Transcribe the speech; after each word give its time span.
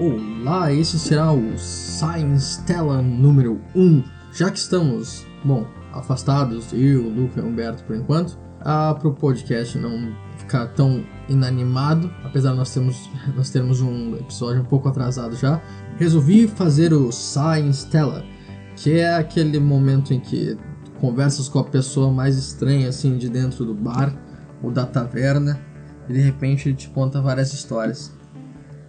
Olá, 0.00 0.72
esse 0.72 0.96
será 0.96 1.32
o 1.32 1.58
Science 1.58 2.62
Tela 2.62 3.02
número 3.02 3.60
1. 3.74 4.04
Já 4.32 4.48
que 4.48 4.56
estamos, 4.56 5.26
bom, 5.44 5.66
afastados, 5.92 6.72
eu, 6.72 7.02
Luca 7.02 7.40
e 7.40 7.42
Humberto 7.42 7.82
por 7.82 7.96
enquanto, 7.96 8.38
ah, 8.60 8.94
para 8.94 9.08
o 9.08 9.12
podcast 9.12 9.76
não 9.76 10.14
ficar 10.36 10.68
tão 10.68 11.04
inanimado, 11.28 12.08
apesar 12.22 12.52
de 12.52 12.58
nós 12.58 12.72
termos, 12.72 13.10
nós 13.34 13.50
termos 13.50 13.80
um 13.80 14.14
episódio 14.14 14.62
um 14.62 14.66
pouco 14.66 14.88
atrasado 14.88 15.34
já, 15.34 15.60
resolvi 15.96 16.46
fazer 16.46 16.92
o 16.92 17.10
Science 17.10 17.84
Tela, 17.90 18.24
que 18.76 19.00
é 19.00 19.16
aquele 19.16 19.58
momento 19.58 20.14
em 20.14 20.20
que 20.20 20.56
conversas 21.00 21.48
com 21.48 21.58
a 21.58 21.64
pessoa 21.64 22.08
mais 22.08 22.38
estranha 22.38 22.88
assim 22.88 23.18
de 23.18 23.28
dentro 23.28 23.64
do 23.64 23.74
bar 23.74 24.16
ou 24.62 24.70
da 24.70 24.86
taverna 24.86 25.60
e 26.08 26.12
de 26.12 26.20
repente 26.20 26.68
ele 26.68 26.76
te 26.76 26.88
conta 26.88 27.20
várias 27.20 27.52
histórias. 27.52 28.16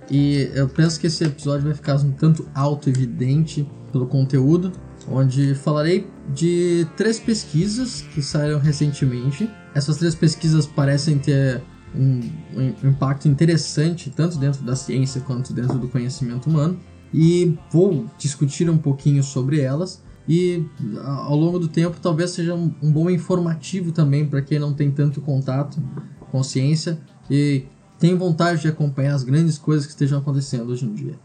E 0.09 0.49
eu 0.53 0.67
penso 0.67 0.99
que 0.99 1.07
esse 1.07 1.23
episódio 1.23 1.65
vai 1.65 1.73
ficar 1.73 1.95
um 1.97 2.11
tanto 2.11 2.47
auto-evidente 2.53 3.67
pelo 3.91 4.07
conteúdo, 4.07 4.71
onde 5.07 5.55
falarei 5.55 6.07
de 6.33 6.87
três 6.97 7.19
pesquisas 7.19 8.01
que 8.01 8.21
saíram 8.21 8.59
recentemente. 8.59 9.49
Essas 9.73 9.97
três 9.97 10.15
pesquisas 10.15 10.65
parecem 10.65 11.17
ter 11.17 11.61
um, 11.95 12.21
um 12.55 12.89
impacto 12.89 13.27
interessante 13.27 14.09
tanto 14.09 14.37
dentro 14.37 14.63
da 14.63 14.75
ciência 14.75 15.21
quanto 15.21 15.53
dentro 15.53 15.77
do 15.77 15.87
conhecimento 15.87 16.49
humano. 16.49 16.79
E 17.13 17.57
vou 17.71 18.05
discutir 18.17 18.69
um 18.69 18.77
pouquinho 18.77 19.23
sobre 19.23 19.59
elas 19.59 20.03
e 20.27 20.63
ao 21.03 21.35
longo 21.35 21.57
do 21.57 21.67
tempo 21.67 21.97
talvez 21.99 22.29
seja 22.29 22.53
um, 22.53 22.71
um 22.83 22.91
bom 22.91 23.09
informativo 23.09 23.91
também 23.91 24.27
para 24.27 24.43
quem 24.43 24.59
não 24.59 24.73
tem 24.73 24.91
tanto 24.91 25.19
contato 25.21 25.81
com 26.29 26.43
ciência 26.43 26.99
e 27.31 27.65
tem 27.99 28.15
vontade 28.15 28.61
de 28.61 28.69
acompanhar 28.69 29.13
as 29.13 29.23
grandes 29.23 29.57
coisas 29.57 29.85
que 29.85 29.91
estejam 29.91 30.19
acontecendo 30.19 30.71
hoje 30.71 30.85
em 30.85 30.93
dia. 30.93 31.19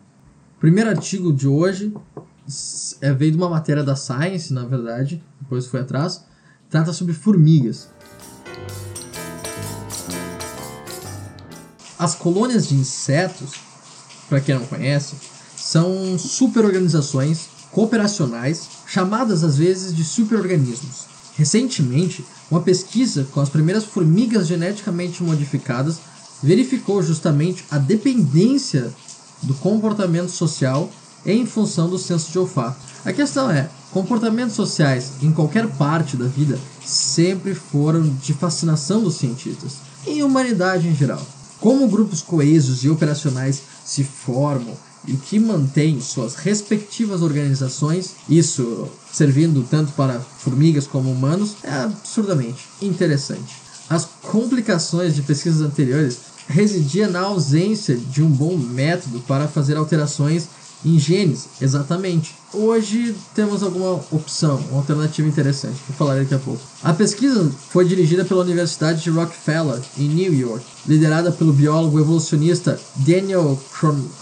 O 0.57 0.61
primeiro 0.61 0.91
artigo 0.91 1.33
de 1.33 1.47
hoje 1.47 1.95
é, 3.01 3.13
veio 3.13 3.31
de 3.31 3.37
uma 3.37 3.49
matéria 3.49 3.85
da 3.85 3.95
Science, 3.95 4.53
na 4.53 4.65
verdade, 4.65 5.23
depois 5.41 5.67
foi 5.67 5.81
atrás, 5.81 6.25
trata 6.69 6.93
sobre 6.93 7.15
formigas. 7.15 7.89
As 11.97 12.17
colônias 12.17 12.67
de 12.67 12.75
insetos, 12.75 13.53
para 14.29 14.41
quem 14.41 14.57
não 14.57 14.67
conhece, 14.67 15.15
são 15.57 16.19
superorganizações 16.19 17.47
cooperacionais, 17.71 18.69
chamadas 18.87 19.45
às 19.45 19.57
vezes 19.57 19.95
de 19.95 20.05
superorganismos. 20.05 21.07
Recentemente, 21.37 22.25
uma 22.51 22.63
pesquisa 22.63 23.27
com 23.33 23.41
as 23.41 23.49
primeiras 23.49 23.85
formigas 23.85 24.47
geneticamente 24.47 25.23
modificadas 25.23 25.99
verificou 26.45 27.03
justamente 27.03 27.65
a 27.71 27.79
dependência 27.79 28.93
do 29.43 29.55
comportamento 29.55 30.29
social 30.29 30.93
em 31.25 31.47
função 31.47 31.89
do 31.89 31.99
senso 31.99 32.31
de 32.31 32.39
olfato. 32.39 32.77
A 33.03 33.15
questão 33.15 33.51
é, 33.51 33.71
comportamentos 33.91 34.55
sociais 34.55 35.13
em 35.23 35.33
qualquer 35.33 35.67
parte 35.69 36.19
da 36.19 36.27
vida 36.27 36.59
sempre 36.85 37.55
foram 37.55 38.03
de 38.03 38.35
fascinação 38.35 39.03
dos 39.03 39.15
cientistas 39.15 39.77
e 40.07 40.23
humanidade 40.23 40.87
em 40.87 40.95
geral. 40.95 41.27
Como 41.61 41.89
grupos 41.89 42.21
coesos 42.21 42.85
e 42.85 42.91
operacionais 42.91 43.63
se 43.83 44.05
formam 44.05 44.77
e 45.09 45.15
que 45.15 45.39
mantém 45.39 45.99
suas 45.99 46.35
respectivas 46.35 47.23
organizações, 47.23 48.17
isso 48.29 48.87
servindo 49.11 49.67
tanto 49.71 49.93
para 49.93 50.21
formigas 50.21 50.87
como 50.87 51.11
humanos, 51.11 51.57
é 51.63 51.73
absurdamente 51.73 52.69
interessante. 52.83 53.65
As 53.89 54.07
complicações 54.23 55.15
de 55.15 55.23
pesquisas 55.23 55.61
anteriores 55.61 56.34
residia 56.49 57.09
na 57.09 57.21
ausência 57.21 57.97
de 57.97 58.23
um 58.23 58.29
bom 58.29 58.57
método 58.57 59.21
para 59.21 59.49
fazer 59.49 59.77
alterações 59.77 60.49
em 60.85 60.99
genes, 60.99 61.49
exatamente. 61.61 62.35
Hoje 62.53 63.17
temos 63.35 63.63
alguma 63.63 63.95
opção, 64.13 64.57
uma 64.71 64.81
alternativa 64.81 65.27
interessante, 65.27 65.81
vou 65.89 65.97
falar 65.97 66.17
daqui 66.17 66.35
a 66.35 66.39
pouco. 66.39 66.61
A 66.83 66.93
pesquisa 66.93 67.51
foi 67.71 67.87
dirigida 67.87 68.25
pela 68.25 68.43
Universidade 68.43 69.03
de 69.03 69.11
Rockefeller, 69.11 69.81
em 69.99 70.09
New 70.09 70.35
York, 70.35 70.65
liderada 70.87 71.33
pelo 71.33 71.53
biólogo 71.53 71.99
evolucionista 71.99 72.79
Daniel 72.97 73.59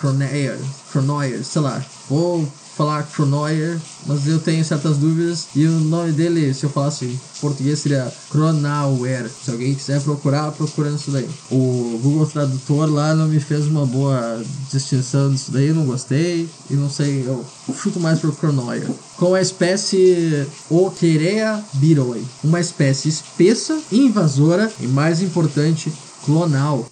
Croneyer, 0.01 0.59
Croneyer 0.93 1.45
sei 1.45 1.63
lá, 1.63 1.85
vou 2.09 2.49
falar 2.77 3.03
Cronoyer, 3.05 3.79
mas 4.07 4.27
eu 4.27 4.39
tenho 4.39 4.65
certas 4.65 4.97
dúvidas. 4.97 5.49
E 5.55 5.67
o 5.67 5.81
nome 5.81 6.13
dele, 6.13 6.53
se 6.55 6.65
eu 6.65 6.71
falasse 6.71 7.05
em 7.05 7.21
português, 7.41 7.79
seria 7.79 8.13
Cronauer. 8.31 9.29
Se 9.29 9.51
alguém 9.51 9.75
quiser 9.75 10.01
procurar, 10.01 10.51
procurando 10.53 10.97
isso 10.97 11.11
daí. 11.11 11.29
O 11.51 12.01
Google 12.03 12.27
Tradutor 12.27 12.91
lá 12.91 13.15
não 13.15 13.29
me 13.29 13.41
fez 13.41 13.67
uma 13.67 13.87
boa 13.87 14.43
distinção 14.71 15.31
disso 15.33 15.51
daí, 15.51 15.73
não 15.73 15.85
gostei. 15.85 16.49
E 16.71 16.75
não 16.75 16.91
sei, 16.91 17.25
eu 17.27 17.45
chuto 17.75 18.01
mais 18.01 18.21
por 18.21 18.35
Cronoyer. 18.37 18.89
Com 19.17 19.35
a 19.35 19.41
espécie 19.41 20.47
Oterea 20.71 21.63
biroi, 21.75 22.25
uma 22.43 22.61
espécie 22.61 23.09
espessa, 23.09 23.79
invasora 23.91 24.73
e, 24.81 24.87
mais 24.87 25.23
importante, 25.23 25.93
clonal. 26.25 26.91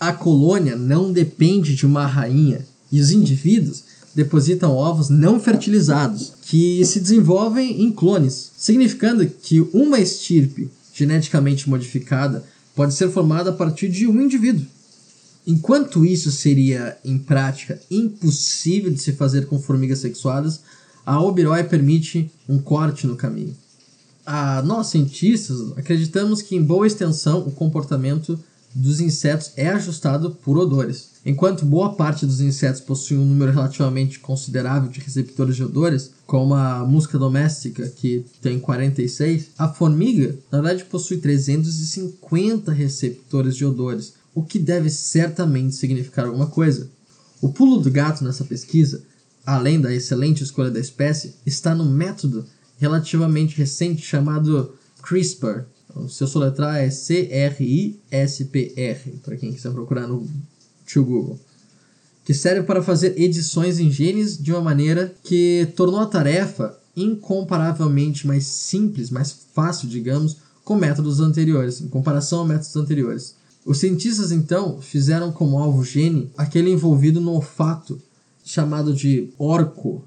A 0.00 0.12
colônia 0.12 0.76
não 0.76 1.12
depende 1.12 1.74
de 1.74 1.84
uma 1.84 2.06
rainha 2.06 2.64
e 2.90 3.00
os 3.00 3.10
indivíduos 3.10 3.84
depositam 4.14 4.72
ovos 4.72 5.08
não 5.08 5.38
fertilizados, 5.38 6.32
que 6.42 6.84
se 6.84 7.00
desenvolvem 7.00 7.82
em 7.82 7.92
clones, 7.92 8.50
significando 8.56 9.26
que 9.26 9.60
uma 9.72 10.00
estirpe 10.00 10.70
geneticamente 10.94 11.68
modificada 11.68 12.44
pode 12.74 12.94
ser 12.94 13.10
formada 13.10 13.50
a 13.50 13.52
partir 13.52 13.88
de 13.88 14.06
um 14.06 14.20
indivíduo. 14.20 14.66
Enquanto 15.46 16.04
isso 16.04 16.30
seria, 16.30 16.98
em 17.04 17.18
prática, 17.18 17.80
impossível 17.90 18.90
de 18.90 19.00
se 19.00 19.12
fazer 19.12 19.46
com 19.46 19.58
formigas 19.58 20.00
sexuadas, 20.00 20.60
a 21.06 21.20
Oberoi 21.22 21.64
permite 21.64 22.30
um 22.48 22.58
corte 22.58 23.06
no 23.06 23.16
caminho. 23.16 23.56
A 24.26 24.60
nós, 24.62 24.88
cientistas, 24.88 25.72
acreditamos 25.76 26.42
que, 26.42 26.54
em 26.54 26.62
boa 26.62 26.86
extensão, 26.86 27.40
o 27.40 27.50
comportamento 27.50 28.38
dos 28.74 29.00
insetos 29.00 29.52
é 29.56 29.68
ajustado 29.68 30.32
por 30.32 30.58
odores. 30.58 31.07
Enquanto 31.28 31.66
boa 31.66 31.92
parte 31.92 32.24
dos 32.24 32.40
insetos 32.40 32.80
possui 32.80 33.18
um 33.18 33.24
número 33.26 33.52
relativamente 33.52 34.18
considerável 34.18 34.88
de 34.88 34.98
receptores 34.98 35.56
de 35.56 35.62
odores, 35.62 36.10
como 36.26 36.54
a 36.54 36.82
musca 36.86 37.18
doméstica, 37.18 37.86
que 37.86 38.24
tem 38.40 38.58
46, 38.58 39.50
a 39.58 39.68
formiga, 39.68 40.34
na 40.50 40.62
verdade, 40.62 40.86
possui 40.86 41.18
350 41.18 42.72
receptores 42.72 43.56
de 43.56 43.66
odores, 43.66 44.14
o 44.34 44.42
que 44.42 44.58
deve 44.58 44.88
certamente 44.88 45.74
significar 45.74 46.24
alguma 46.24 46.46
coisa. 46.46 46.88
O 47.42 47.52
pulo 47.52 47.78
do 47.78 47.90
gato 47.90 48.24
nessa 48.24 48.44
pesquisa, 48.44 49.02
além 49.44 49.78
da 49.78 49.94
excelente 49.94 50.42
escolha 50.42 50.70
da 50.70 50.80
espécie, 50.80 51.34
está 51.44 51.74
no 51.74 51.84
método 51.84 52.46
relativamente 52.78 53.54
recente 53.54 54.00
chamado 54.00 54.74
CRISPR. 55.02 55.66
O 55.94 56.08
seu 56.08 56.26
soletrar 56.26 56.76
é 56.76 56.88
C-R-I-S-P-R, 56.88 57.60
para 59.22 59.36
quem 59.36 59.52
quiser 59.52 59.72
procurar 59.72 60.06
no 60.06 60.26
tio 60.88 61.04
Google, 61.04 61.38
que 62.24 62.32
serve 62.32 62.62
para 62.62 62.82
fazer 62.82 63.14
edições 63.20 63.78
em 63.78 63.90
genes 63.90 64.36
de 64.36 64.52
uma 64.52 64.62
maneira 64.62 65.14
que 65.22 65.68
tornou 65.76 66.00
a 66.00 66.06
tarefa 66.06 66.76
incomparavelmente 66.96 68.26
mais 68.26 68.44
simples, 68.46 69.10
mais 69.10 69.32
fácil, 69.54 69.88
digamos, 69.88 70.38
com 70.64 70.74
métodos 70.74 71.20
anteriores, 71.20 71.80
em 71.80 71.88
comparação 71.88 72.40
a 72.40 72.44
métodos 72.44 72.74
anteriores. 72.76 73.36
Os 73.64 73.78
cientistas 73.78 74.32
então 74.32 74.80
fizeram 74.80 75.30
como 75.30 75.58
alvo 75.58 75.84
gene 75.84 76.30
aquele 76.36 76.70
envolvido 76.70 77.20
no 77.20 77.32
olfato, 77.32 78.00
chamado 78.44 78.94
de 78.94 79.30
orco. 79.38 80.04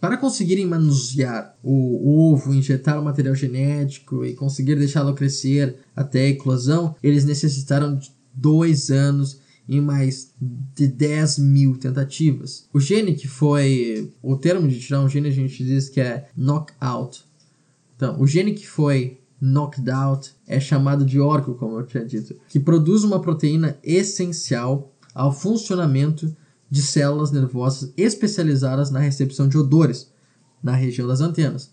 Para 0.00 0.16
conseguirem 0.16 0.66
manusear 0.66 1.54
o 1.62 2.30
ovo, 2.30 2.52
injetar 2.52 3.00
o 3.00 3.04
material 3.04 3.34
genético 3.34 4.24
e 4.24 4.34
conseguir 4.34 4.76
deixá-lo 4.76 5.14
crescer 5.14 5.76
até 5.94 6.20
a 6.20 6.28
eclosão, 6.28 6.94
eles 7.02 7.24
necessitaram 7.24 7.96
de 7.96 8.10
dois 8.34 8.90
anos 8.90 9.38
em 9.68 9.80
mais 9.80 10.32
de 10.40 10.86
10 10.86 11.38
mil 11.38 11.76
tentativas. 11.76 12.68
O 12.72 12.78
gene 12.78 13.14
que 13.14 13.26
foi. 13.26 14.12
O 14.22 14.36
termo 14.36 14.68
de 14.68 14.78
tirar 14.78 15.00
um 15.00 15.08
gene 15.08 15.28
a 15.28 15.32
gente 15.32 15.64
diz 15.64 15.88
que 15.88 16.00
é 16.00 16.28
knockout. 16.36 17.24
Então, 17.96 18.20
o 18.20 18.26
gene 18.26 18.54
que 18.54 18.66
foi 18.66 19.20
knocked 19.40 19.90
out 19.90 20.34
é 20.46 20.58
chamado 20.58 21.04
de 21.04 21.20
orco, 21.20 21.54
como 21.54 21.78
eu 21.78 21.86
tinha 21.86 22.04
dito, 22.04 22.34
que 22.48 22.58
produz 22.58 23.04
uma 23.04 23.20
proteína 23.20 23.78
essencial 23.82 24.92
ao 25.14 25.32
funcionamento 25.32 26.34
de 26.70 26.82
células 26.82 27.30
nervosas 27.30 27.92
especializadas 27.96 28.90
na 28.90 28.98
recepção 28.98 29.48
de 29.48 29.56
odores 29.56 30.12
na 30.62 30.74
região 30.74 31.06
das 31.06 31.20
antenas. 31.20 31.70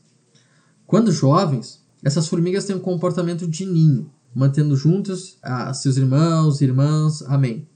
Quando 0.85 1.11
jovens, 1.11 1.81
essas 2.03 2.27
formigas 2.27 2.65
têm 2.65 2.75
um 2.75 2.79
comportamento 2.79 3.47
de 3.47 3.65
ninho, 3.65 4.11
mantendo 4.35 4.75
juntos 4.75 5.37
a 5.41 5.73
seus 5.73 5.95
irmãos, 5.97 6.61
irmãs, 6.61 7.23
amém. 7.23 7.67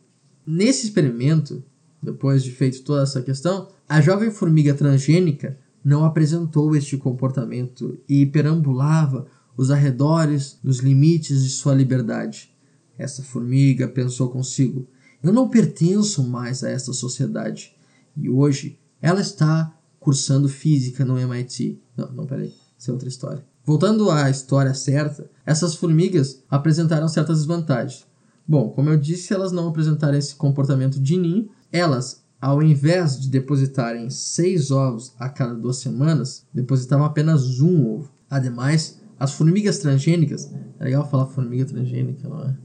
Nesse 0.46 0.86
experimento, 0.86 1.64
depois 2.02 2.44
de 2.44 2.52
feito 2.52 2.84
toda 2.84 3.04
essa 3.04 3.22
questão, 3.22 3.70
a 3.88 4.00
jovem 4.00 4.30
formiga 4.30 4.74
transgênica 4.74 5.58
não 5.84 6.04
apresentou 6.04 6.76
este 6.76 6.98
comportamento 6.98 7.98
e 8.08 8.26
perambulava 8.26 9.28
os 9.58 9.72
arredores 9.72 10.60
nos 10.64 10.80
limites 10.80 11.44
de 11.44 11.50
sua 11.50 11.74
liberdade. 11.74 12.52
Essa 12.98 13.24
formiga 13.24 13.88
pensou 13.88 14.30
consigo: 14.30 14.88
Eu 15.22 15.34
não 15.34 15.50
pertenço 15.50 16.24
mais 16.24 16.64
a 16.64 16.70
esta 16.70 16.94
sociedade. 16.94 17.76
E 18.16 18.30
hoje 18.30 18.80
ela 19.02 19.22
está 19.22 19.76
cursando 20.00 20.48
física 20.48 21.04
no 21.04 21.18
MIT. 21.18 21.80
Não, 21.98 22.12
não, 22.12 22.26
peraí. 22.26 22.54
Isso 22.78 22.92
é 22.92 22.94
outra 22.94 23.10
história. 23.10 23.46
Voltando 23.64 24.12
à 24.12 24.30
história 24.30 24.74
certa, 24.74 25.30
essas 25.46 25.76
formigas 25.76 26.44
apresentaram 26.50 27.08
certas 27.08 27.40
desvantagens. 27.40 28.06
Bom, 28.48 28.70
como 28.70 28.90
eu 28.90 28.98
disse, 28.98 29.34
elas 29.34 29.52
não 29.52 29.68
apresentaram 29.68 30.18
esse 30.18 30.36
comportamento 30.36 31.00
de 31.00 31.18
ninho. 31.18 31.50
Elas, 31.72 32.24
ao 32.40 32.62
invés 32.62 33.20
de 33.20 33.30
depositarem 33.30 34.10
seis 34.10 34.70
ovos 34.70 35.14
a 35.18 35.28
cada 35.30 35.56
duas 35.56 35.78
semanas, 35.78 36.46
depositavam 36.54 37.06
apenas 37.06 37.60
um 37.60 37.88
ovo. 37.88 38.12
Ademais, 38.30 39.02
as 39.20 39.34
formigas 39.34 39.80
transgênicas. 39.80 40.52
É 40.80 40.84
legal 40.84 41.10
falar 41.10 41.26
formiga 41.28 41.66
transgênica, 41.66 42.28
não 42.28 42.44
é? 42.44 42.56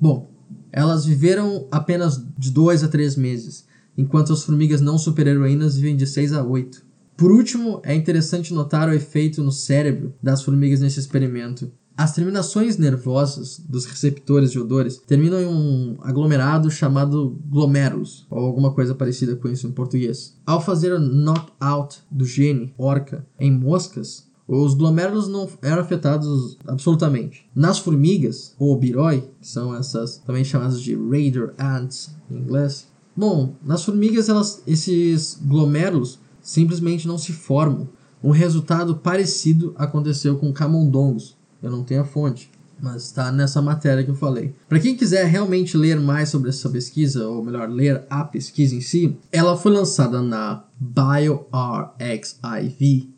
Bom, 0.00 0.30
elas 0.72 1.04
viveram 1.04 1.68
apenas 1.70 2.20
de 2.36 2.50
2 2.50 2.82
a 2.82 2.88
3 2.88 3.16
meses, 3.16 3.64
enquanto 3.96 4.32
as 4.32 4.42
formigas 4.42 4.80
não 4.80 4.98
super-heroínas 4.98 5.76
vivem 5.76 5.96
de 5.96 6.06
6 6.06 6.32
a 6.32 6.42
8. 6.42 6.84
Por 7.16 7.30
último, 7.30 7.80
é 7.84 7.94
interessante 7.94 8.52
notar 8.52 8.88
o 8.88 8.92
efeito 8.92 9.40
no 9.40 9.52
cérebro 9.52 10.14
das 10.20 10.42
formigas 10.42 10.80
nesse 10.80 10.98
experimento. 10.98 11.70
As 11.96 12.12
terminações 12.12 12.76
nervosas 12.76 13.60
dos 13.68 13.84
receptores 13.84 14.50
de 14.50 14.58
odores 14.58 14.98
terminam 15.06 15.40
em 15.40 15.46
um 15.46 15.96
aglomerado 16.02 16.68
chamado 16.68 17.38
glomérulos, 17.46 18.26
ou 18.28 18.44
alguma 18.44 18.72
coisa 18.72 18.96
parecida 18.96 19.36
com 19.36 19.48
isso 19.48 19.68
em 19.68 19.72
português. 19.72 20.36
Ao 20.44 20.60
fazer 20.60 20.92
o 20.92 20.98
knockout 20.98 22.00
do 22.10 22.24
gene 22.24 22.74
orca 22.76 23.24
em 23.38 23.52
moscas, 23.52 24.26
os 24.46 24.74
glomérulos 24.74 25.28
não 25.28 25.48
eram 25.62 25.82
afetados 25.82 26.58
absolutamente. 26.66 27.48
Nas 27.54 27.78
formigas, 27.78 28.54
ou 28.58 28.76
biroi, 28.76 29.22
que 29.40 29.46
são 29.46 29.74
essas 29.74 30.18
também 30.18 30.44
chamadas 30.44 30.82
de 30.82 30.96
raider 30.96 31.54
ants 31.58 32.10
em 32.28 32.38
inglês, 32.38 32.88
bom, 33.16 33.54
nas 33.64 33.84
formigas 33.84 34.28
elas, 34.28 34.62
esses 34.66 35.38
glomérulos 35.40 36.18
simplesmente 36.42 37.06
não 37.06 37.16
se 37.16 37.32
formam. 37.32 37.88
Um 38.22 38.30
resultado 38.30 38.96
parecido 38.96 39.74
aconteceu 39.76 40.36
com 40.36 40.52
camundongos. 40.52 41.36
Eu 41.64 41.70
não 41.70 41.82
tenho 41.82 42.02
a 42.02 42.04
fonte, 42.04 42.50
mas 42.78 43.04
está 43.04 43.32
nessa 43.32 43.62
matéria 43.62 44.04
que 44.04 44.10
eu 44.10 44.14
falei. 44.14 44.52
Para 44.68 44.78
quem 44.78 44.94
quiser 44.94 45.24
realmente 45.24 45.76
ler 45.76 45.98
mais 45.98 46.28
sobre 46.28 46.50
essa 46.50 46.68
pesquisa, 46.68 47.26
ou 47.26 47.42
melhor, 47.42 47.70
ler 47.70 48.02
a 48.10 48.22
pesquisa 48.22 48.74
em 48.74 48.82
si, 48.82 49.16
ela 49.32 49.56
foi 49.56 49.72
lançada 49.72 50.20
na 50.20 50.62
BioRxiv 50.78 51.14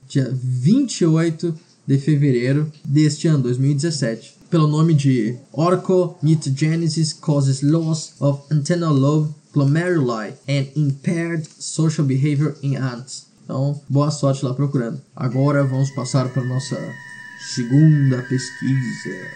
dia 0.06 0.30
28 0.32 1.52
de 1.84 1.98
fevereiro 1.98 2.70
deste 2.84 3.26
ano, 3.26 3.42
2017, 3.42 4.36
pelo 4.48 4.68
nome 4.68 4.94
de 4.94 5.36
Orchomutagenesis 5.52 7.12
causes 7.12 7.62
loss 7.62 8.14
of 8.20 8.42
antennal 8.52 8.94
lobe 8.94 9.34
glomeruli 9.52 10.34
and 10.48 10.68
impaired 10.76 11.48
social 11.58 12.06
behavior 12.06 12.54
in 12.62 12.76
ants. 12.76 13.26
Então, 13.44 13.80
boa 13.88 14.10
sorte 14.10 14.44
lá 14.44 14.54
procurando. 14.54 15.00
Agora 15.14 15.64
vamos 15.64 15.90
passar 15.90 16.28
para 16.28 16.44
nossa 16.44 16.76
segunda 17.38 18.22
pesquisa. 18.22 19.30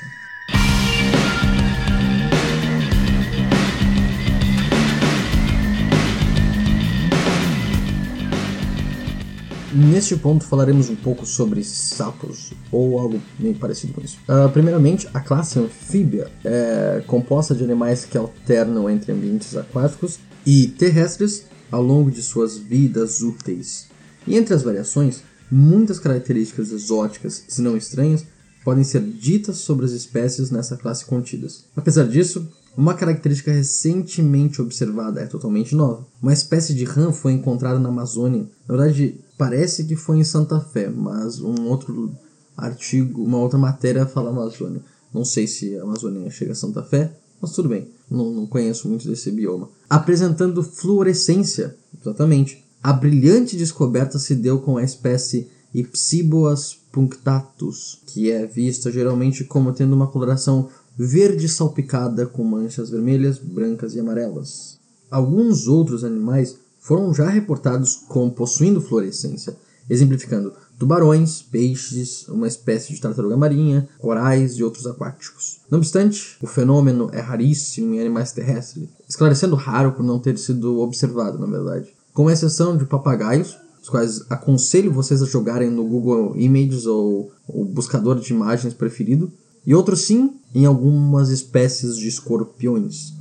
Neste 9.73 10.17
ponto 10.17 10.45
falaremos 10.45 10.91
um 10.91 10.97
pouco 10.97 11.25
sobre 11.25 11.63
sapos, 11.63 12.53
ou 12.73 12.99
algo 12.99 13.21
meio 13.39 13.55
parecido 13.55 13.93
com 13.93 14.01
isso. 14.01 14.19
Uh, 14.29 14.49
primeiramente, 14.51 15.09
a 15.15 15.21
classe 15.21 15.59
anfíbia 15.59 16.29
é 16.45 17.03
composta 17.07 17.55
de 17.55 17.63
animais 17.63 18.05
que 18.05 18.19
alternam 18.19 18.91
entre 18.91 19.13
ambientes 19.13 19.57
aquáticos 19.57 20.19
e 20.45 20.67
terrestres 20.67 21.47
ao 21.71 21.83
longo 21.83 22.11
de 22.11 22.21
suas 22.21 22.59
vidas 22.59 23.21
úteis. 23.21 23.89
E 24.27 24.37
entre 24.37 24.55
as 24.55 24.63
variações, 24.63 25.23
muitas 25.51 25.99
características 25.99 26.71
exóticas, 26.71 27.45
se 27.49 27.61
não 27.61 27.77
estranhas, 27.77 28.25
podem 28.65 28.85
ser 28.85 29.03
ditas 29.03 29.59
sobre 29.59 29.87
as 29.87 29.93
espécies 29.93 30.51
nessa 30.51 30.77
classe 30.77 31.05
contidas. 31.05 31.65
Apesar 31.75 32.07
disso, 32.07 32.47
uma 32.77 32.95
característica 32.95 33.51
recentemente 33.51 34.63
observada 34.63 35.21
é 35.21 35.27
totalmente 35.27 35.75
nova. 35.75 36.07
Uma 36.23 36.33
espécie 36.33 36.75
de 36.75 36.85
rã 36.85 37.13
foi 37.13 37.33
encontrada 37.33 37.79
na 37.79 37.89
Amazônia. 37.89 38.47
Na 38.69 38.77
verdade, 38.77 39.19
parece 39.37 39.85
que 39.85 39.97
foi 39.97 40.19
em 40.19 40.25
Santa 40.25 40.61
Fé, 40.61 40.89
mas 40.89 41.41
um 41.41 41.67
outro 41.67 42.15
artigo, 42.57 43.23
uma 43.23 43.39
outra 43.39 43.59
matéria 43.59 44.07
fala 44.07 44.31
Amazônia. 44.31 44.83
Não 45.13 45.25
sei 45.25 45.47
se 45.47 45.77
a 45.77 45.83
Amazônia 45.83 46.31
chega 46.31 46.53
a 46.53 46.55
Santa 46.55 46.83
Fé, 46.83 47.13
mas 47.41 47.53
tudo 47.53 47.69
bem, 47.69 47.89
não, 48.11 48.31
não 48.31 48.47
conheço 48.47 48.89
muito 48.89 49.09
desse 49.09 49.31
bioma. 49.31 49.69
Apresentando 49.89 50.63
fluorescência, 50.63 51.75
exatamente. 52.01 52.65
A 52.83 52.95
brilhante 52.95 53.59
descoberta 53.59 54.19
se 54.19 54.35
deu 54.35 54.59
com 54.59 54.79
a 54.79 54.83
espécie 54.83 55.51
Ipsiboas 55.75 56.79
punctatus, 56.91 58.01
que 58.07 58.31
é 58.31 58.47
vista 58.47 58.91
geralmente 58.91 59.45
como 59.45 59.73
tendo 59.73 59.95
uma 59.95 60.07
coloração 60.07 60.69
verde 60.97 61.47
salpicada 61.47 62.27
com 62.27 62.43
manchas 62.43 62.89
vermelhas, 62.89 63.39
brancas 63.39 63.95
e 63.95 64.01
amarelas. 64.01 64.79
Alguns 65.11 65.69
outros 65.69 66.05
animais 66.05 66.57
foram 66.79 67.13
já 67.13 67.29
reportados 67.29 67.97
como 68.09 68.33
possuindo 68.33 68.81
fluorescência, 68.81 69.55
exemplificando 69.89 70.55
tubarões, 70.79 71.43
peixes, 71.43 72.27
uma 72.29 72.49
espécie 72.49 72.95
de 72.95 73.01
tartaruga 73.01 73.37
marinha, 73.37 73.87
corais 73.99 74.55
e 74.55 74.65
outros 74.65 74.87
aquáticos. 74.87 75.61
Não 75.71 75.79
obstante, 75.79 76.39
o 76.41 76.47
fenômeno 76.47 77.11
é 77.13 77.21
raríssimo 77.21 77.95
em 77.95 78.01
animais 78.01 78.33
terrestres, 78.33 78.89
esclarecendo 79.07 79.55
raro 79.55 79.93
por 79.93 80.03
não 80.03 80.19
ter 80.19 80.39
sido 80.39 80.81
observado, 80.81 81.39
na 81.39 81.47
verdade. 81.47 82.00
Com 82.13 82.31
exceção 82.31 82.77
de 82.77 82.85
papagaios, 82.85 83.57
os 83.83 83.89
quais 83.89 84.25
aconselho 84.29 84.93
vocês 84.93 85.23
a 85.23 85.27
jogarem 85.27 85.71
no 85.71 85.85
Google 85.85 86.37
Images 86.37 86.87
ou 86.87 87.33
o 87.49 87.65
buscador 87.65 88.19
de 88.19 88.33
imagens 88.33 88.75
preferido, 88.75 89.33
e 89.67 89.75
outros 89.75 90.03
sim 90.03 90.35
em 90.55 90.65
algumas 90.65 91.29
espécies 91.31 91.97
de 91.97 92.09
escorpiões. 92.09 93.13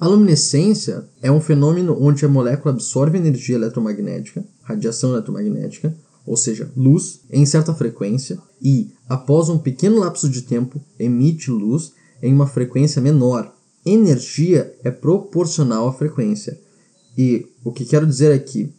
A 0.00 0.06
luminescência 0.06 1.04
é 1.20 1.30
um 1.30 1.40
fenômeno 1.40 1.96
onde 2.00 2.24
a 2.24 2.28
molécula 2.28 2.72
absorve 2.72 3.18
energia 3.18 3.56
eletromagnética, 3.56 4.44
radiação 4.62 5.10
eletromagnética, 5.12 5.94
ou 6.24 6.36
seja, 6.36 6.70
luz, 6.76 7.20
em 7.30 7.44
certa 7.46 7.74
frequência, 7.74 8.38
e, 8.62 8.92
após 9.08 9.48
um 9.48 9.58
pequeno 9.58 10.00
lapso 10.00 10.28
de 10.28 10.42
tempo, 10.42 10.80
emite 10.98 11.50
luz 11.50 11.92
em 12.22 12.32
uma 12.32 12.46
frequência 12.46 13.00
menor. 13.00 13.52
Energia 13.84 14.72
é 14.84 14.90
proporcional 14.90 15.88
à 15.88 15.92
frequência. 15.92 16.60
E 17.16 17.46
o 17.68 17.72
que 17.72 17.84
quero 17.84 18.06
dizer 18.06 18.32
é 18.32 18.38
que 18.38 18.72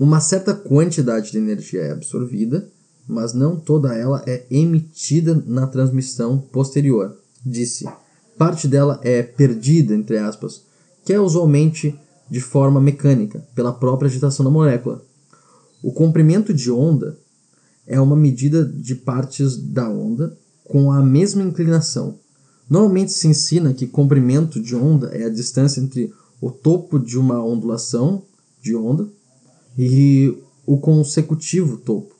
uma 0.00 0.18
certa 0.18 0.54
quantidade 0.54 1.30
de 1.30 1.36
energia 1.36 1.82
é 1.82 1.92
absorvida, 1.92 2.66
mas 3.06 3.34
não 3.34 3.56
toda 3.56 3.94
ela 3.94 4.22
é 4.26 4.46
emitida 4.50 5.42
na 5.46 5.66
transmissão 5.66 6.38
posterior. 6.38 7.14
Disse, 7.44 7.86
parte 8.38 8.66
dela 8.66 8.98
é 9.02 9.22
perdida, 9.22 9.94
entre 9.94 10.16
aspas, 10.16 10.62
que 11.04 11.12
é 11.12 11.20
usualmente 11.20 11.94
de 12.30 12.40
forma 12.40 12.80
mecânica, 12.80 13.46
pela 13.54 13.70
própria 13.70 14.08
agitação 14.08 14.42
da 14.42 14.50
molécula. 14.50 15.04
O 15.82 15.92
comprimento 15.92 16.54
de 16.54 16.70
onda 16.70 17.18
é 17.86 18.00
uma 18.00 18.16
medida 18.16 18.64
de 18.64 18.94
partes 18.94 19.58
da 19.58 19.90
onda 19.90 20.34
com 20.64 20.90
a 20.90 21.02
mesma 21.02 21.42
inclinação. 21.42 22.18
Normalmente 22.70 23.12
se 23.12 23.28
ensina 23.28 23.74
que 23.74 23.86
comprimento 23.86 24.58
de 24.58 24.74
onda 24.74 25.08
é 25.08 25.24
a 25.24 25.28
distância 25.28 25.82
entre 25.82 26.10
o 26.42 26.50
topo 26.50 26.98
de 26.98 27.16
uma 27.18 27.42
ondulação 27.42 28.22
de 28.60 28.76
onda 28.76 29.08
e 29.78 30.36
o 30.66 30.76
consecutivo 30.76 31.78
topo 31.78 32.12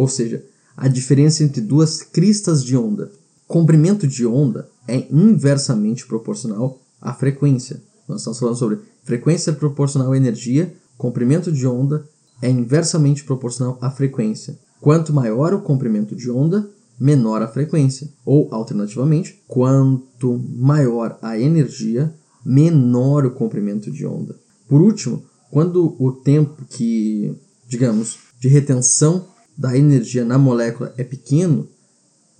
ou 0.00 0.08
seja, 0.08 0.44
a 0.76 0.88
diferença 0.88 1.44
entre 1.44 1.60
duas 1.60 2.02
cristas 2.02 2.64
de 2.64 2.76
onda. 2.76 3.10
Comprimento 3.46 4.06
de 4.06 4.26
onda 4.26 4.68
é 4.86 5.06
inversamente 5.10 6.06
proporcional 6.06 6.80
à 7.00 7.12
frequência. 7.12 7.82
Nós 8.08 8.20
estamos 8.20 8.38
falando 8.38 8.56
sobre 8.56 8.78
frequência 9.02 9.52
proporcional 9.52 10.12
à 10.12 10.16
energia, 10.16 10.72
comprimento 10.96 11.50
de 11.52 11.66
onda 11.66 12.08
é 12.40 12.48
inversamente 12.48 13.24
proporcional 13.24 13.76
à 13.80 13.90
frequência. 13.90 14.58
Quanto 14.80 15.12
maior 15.12 15.52
o 15.52 15.60
comprimento 15.60 16.16
de 16.16 16.30
onda, 16.30 16.66
menor 16.98 17.42
a 17.42 17.48
frequência. 17.48 18.08
Ou, 18.24 18.48
alternativamente, 18.50 19.42
quanto 19.46 20.38
maior 20.56 21.18
a 21.20 21.38
energia, 21.38 22.14
menor 22.44 23.26
o 23.26 23.30
comprimento 23.30 23.90
de 23.90 24.06
onda. 24.06 24.38
Por 24.68 24.80
último, 24.80 25.22
quando 25.50 25.96
o 25.98 26.12
tempo 26.12 26.64
que, 26.68 27.34
digamos, 27.68 28.18
de 28.38 28.48
retenção 28.48 29.26
da 29.56 29.76
energia 29.76 30.24
na 30.24 30.38
molécula 30.38 30.94
é 30.96 31.04
pequeno, 31.04 31.68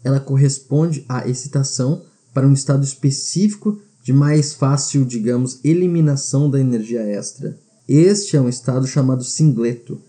ela 0.02 0.21
corresponde 0.21 1.04
à 1.09 1.28
excitação 1.28 2.02
para 2.33 2.47
um 2.47 2.52
estado 2.52 2.85
específico 2.85 3.78
de 4.02 4.12
mais 4.12 4.54
fácil, 4.54 5.04
digamos, 5.04 5.61
eliminação 5.62 6.49
da 6.49 6.59
energia 6.59 7.02
extra. 7.02 7.59
Este 7.87 8.37
é 8.37 8.40
um 8.40 8.49
estado 8.49 8.87
chamado 8.87 9.25
singleto. 9.25 10.00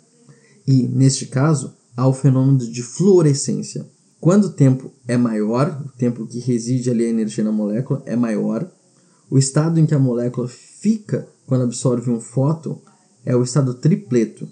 E, 0.66 0.88
neste 0.88 1.26
caso, 1.26 1.74
há 1.98 2.08
o 2.08 2.14
fenômeno 2.14 2.60
de 2.60 2.82
fluorescência. 2.82 3.86
Quando 4.20 4.46
o 4.46 4.52
tempo 4.52 4.92
é 5.08 5.18
maior, 5.18 5.84
o 5.86 5.98
tempo 5.98 6.28
que 6.28 6.40
reside 6.40 6.90
ali 6.90 7.06
a 7.06 7.10
energia 7.10 7.44
na 7.44 7.52
molécula 7.52 8.04
é 8.06 8.16
maior, 8.16 8.72
o 9.32 9.38
estado 9.38 9.80
em 9.80 9.86
que 9.86 9.96
a 9.96 10.00
molécula 10.00 10.46
fica 10.50 11.26
quando 11.48 11.64
absorve 11.64 12.12
um 12.12 12.20
fóton 12.20 12.82
é 13.26 13.34
o 13.34 13.42
estado 13.42 13.74
tripleto. 13.74 14.46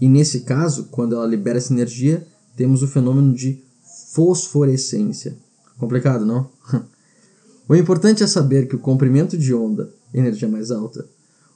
E 0.00 0.08
nesse 0.08 0.40
caso, 0.40 0.88
quando 0.90 1.14
ela 1.14 1.26
libera 1.26 1.58
essa 1.58 1.72
energia, 1.72 2.26
temos 2.56 2.82
o 2.82 2.88
fenômeno 2.88 3.32
de 3.32 3.62
fosforescência. 4.12 5.36
Complicado, 5.78 6.26
não? 6.26 6.50
o 7.68 7.76
importante 7.76 8.24
é 8.24 8.26
saber 8.26 8.66
que 8.66 8.74
o 8.74 8.80
comprimento 8.80 9.38
de 9.38 9.54
onda, 9.54 9.94
energia 10.12 10.48
mais 10.48 10.72
alta, 10.72 11.06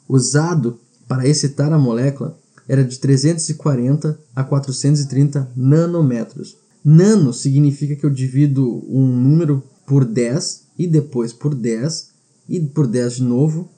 usado 0.08 0.78
para 1.08 1.26
excitar 1.26 1.72
a 1.72 1.78
molécula 1.78 2.38
era 2.68 2.84
de 2.84 3.00
340 3.00 4.16
a 4.34 4.44
430 4.44 5.50
nanômetros. 5.56 6.56
Nano 6.84 7.32
significa 7.32 7.96
que 7.96 8.06
eu 8.06 8.10
divido 8.10 8.84
um 8.88 9.04
número 9.06 9.60
por 9.84 10.04
10 10.04 10.68
e 10.78 10.86
depois 10.86 11.32
por 11.32 11.52
10 11.52 12.13
e 12.48 12.60
por 12.60 12.86
10 12.86 13.16
de 13.16 13.22
novo 13.22 13.68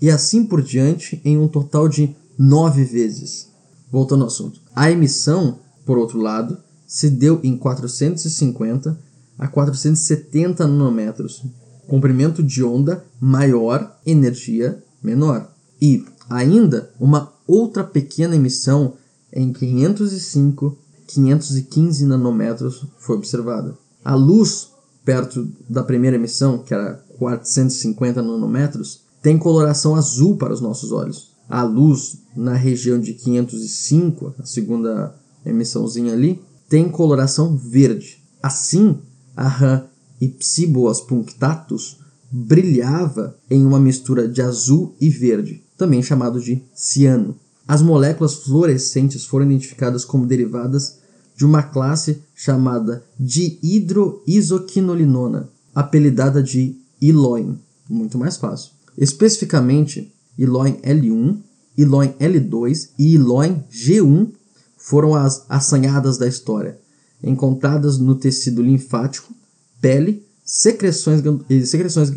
e 0.00 0.10
assim 0.10 0.44
por 0.44 0.62
diante 0.62 1.20
em 1.24 1.38
um 1.38 1.48
total 1.48 1.88
de 1.88 2.14
9 2.38 2.84
vezes. 2.84 3.48
Voltando 3.90 4.22
ao 4.22 4.28
assunto. 4.28 4.60
A 4.74 4.90
emissão, 4.90 5.58
por 5.84 5.98
outro 5.98 6.20
lado, 6.20 6.58
se 6.86 7.10
deu 7.10 7.40
em 7.42 7.56
450 7.56 8.98
a 9.38 9.46
470 9.46 10.66
nanômetros, 10.66 11.44
comprimento 11.86 12.42
de 12.42 12.62
onda 12.62 13.04
maior, 13.20 13.98
energia 14.04 14.82
menor. 15.02 15.50
E 15.80 16.04
ainda 16.28 16.90
uma 16.98 17.32
outra 17.46 17.84
pequena 17.84 18.36
emissão 18.36 18.94
em 19.32 19.52
505 19.52 20.76
515 21.08 22.04
nanômetros 22.04 22.84
foi 22.98 23.16
observada. 23.16 23.76
A 24.04 24.14
luz 24.14 24.68
perto 25.08 25.48
da 25.66 25.82
primeira 25.82 26.16
emissão, 26.16 26.58
que 26.58 26.74
era 26.74 27.02
450 27.18 28.20
nanômetros, 28.20 29.00
tem 29.22 29.38
coloração 29.38 29.94
azul 29.94 30.36
para 30.36 30.52
os 30.52 30.60
nossos 30.60 30.92
olhos. 30.92 31.30
A 31.48 31.62
luz 31.62 32.18
na 32.36 32.52
região 32.52 33.00
de 33.00 33.14
505, 33.14 34.34
a 34.38 34.44
segunda 34.44 35.14
emissãozinha 35.46 36.12
ali, 36.12 36.42
tem 36.68 36.90
coloração 36.90 37.56
verde. 37.56 38.22
Assim, 38.42 38.98
a 39.34 39.48
rã 39.48 39.84
Ipsiboas 40.20 41.00
punctatus 41.00 42.00
brilhava 42.30 43.34
em 43.50 43.64
uma 43.64 43.80
mistura 43.80 44.28
de 44.28 44.42
azul 44.42 44.94
e 45.00 45.08
verde, 45.08 45.64
também 45.78 46.02
chamado 46.02 46.38
de 46.38 46.62
ciano. 46.74 47.34
As 47.66 47.80
moléculas 47.80 48.34
fluorescentes 48.34 49.24
foram 49.24 49.46
identificadas 49.46 50.04
como 50.04 50.26
derivadas 50.26 50.97
de 51.38 51.46
uma 51.46 51.62
classe 51.62 52.20
chamada 52.34 53.02
dihidroisoquinolinona, 53.18 55.48
apelidada 55.72 56.42
de 56.42 56.76
Iloin, 57.00 57.56
muito 57.88 58.18
mais 58.18 58.36
fácil. 58.36 58.72
Especificamente, 58.96 60.12
Iloin 60.36 60.72
L1, 60.82 61.38
Iloin 61.76 62.08
L2 62.18 62.88
e 62.98 63.14
Iloin 63.14 63.62
G1 63.70 64.32
foram 64.76 65.14
as 65.14 65.44
assanhadas 65.48 66.18
da 66.18 66.26
história, 66.26 66.76
encontradas 67.22 67.98
no 67.98 68.16
tecido 68.16 68.60
linfático, 68.60 69.32
pele, 69.80 70.26
secreções 70.44 71.22
e 71.48 71.64
secreções, 71.64 72.12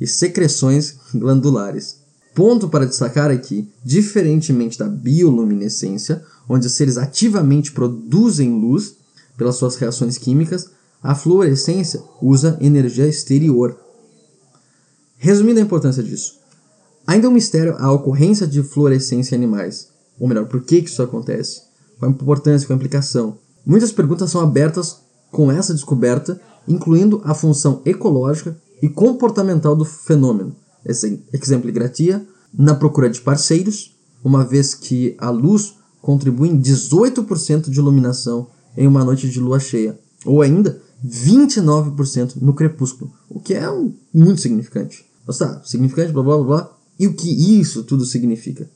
e 0.00 0.06
secreções 0.06 0.96
glandulares. 1.12 2.00
Ponto 2.34 2.70
para 2.70 2.86
destacar 2.86 3.30
é 3.30 3.36
que, 3.36 3.68
diferentemente 3.84 4.78
da 4.78 4.88
bioluminescência, 4.88 6.24
onde 6.52 6.66
os 6.66 6.72
seres 6.72 6.98
ativamente 6.98 7.70
produzem 7.70 8.60
luz 8.60 8.96
pelas 9.38 9.54
suas 9.54 9.76
reações 9.76 10.18
químicas, 10.18 10.68
a 11.00 11.14
fluorescência 11.14 12.02
usa 12.20 12.58
energia 12.60 13.06
exterior. 13.06 13.78
Resumindo 15.16 15.60
a 15.60 15.62
importância 15.62 16.02
disso, 16.02 16.40
ainda 17.06 17.28
é 17.28 17.30
um 17.30 17.32
mistério 17.32 17.76
a 17.78 17.92
ocorrência 17.92 18.48
de 18.48 18.64
fluorescência 18.64 19.36
em 19.36 19.38
animais, 19.38 19.90
ou 20.18 20.26
melhor, 20.26 20.46
por 20.46 20.60
que 20.62 20.78
isso 20.78 21.00
acontece, 21.00 21.62
qual 22.00 22.10
a 22.10 22.12
importância, 22.12 22.66
qual 22.66 22.74
a 22.74 22.78
implicação. 22.78 23.38
Muitas 23.64 23.92
perguntas 23.92 24.28
são 24.28 24.40
abertas 24.40 24.96
com 25.30 25.52
essa 25.52 25.72
descoberta, 25.72 26.40
incluindo 26.66 27.20
a 27.24 27.32
função 27.32 27.80
ecológica 27.84 28.56
e 28.82 28.88
comportamental 28.88 29.76
do 29.76 29.84
fenômeno, 29.84 30.56
exemplificaria 31.32 32.26
na 32.52 32.74
procura 32.74 33.08
de 33.08 33.20
parceiros, 33.20 33.96
uma 34.24 34.44
vez 34.44 34.74
que 34.74 35.14
a 35.16 35.30
luz 35.30 35.78
contribui 36.00 36.48
em 36.48 36.60
18% 36.60 37.70
de 37.70 37.78
iluminação 37.78 38.48
em 38.76 38.86
uma 38.86 39.04
noite 39.04 39.28
de 39.28 39.40
lua 39.40 39.58
cheia, 39.58 39.98
ou 40.24 40.42
ainda 40.42 40.80
29% 41.04 42.36
no 42.40 42.54
crepúsculo, 42.54 43.12
o 43.28 43.40
que 43.40 43.54
é 43.54 43.70
um, 43.70 43.92
muito 44.12 44.40
significante. 44.40 45.04
Mas 45.26 45.38
tá, 45.38 45.62
significante, 45.64 46.12
blá 46.12 46.22
blá 46.22 46.36
blá 46.36 46.46
blá. 46.46 46.76
E 46.98 47.06
o 47.06 47.14
que 47.14 47.58
isso 47.58 47.82
tudo 47.82 48.04
significa? 48.04 48.68